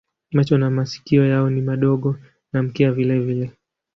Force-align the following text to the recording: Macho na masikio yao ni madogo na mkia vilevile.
Macho 0.31 0.57
na 0.57 0.69
masikio 0.69 1.25
yao 1.25 1.49
ni 1.49 1.61
madogo 1.61 2.15
na 2.53 2.63
mkia 2.63 2.91
vilevile. 2.91 3.51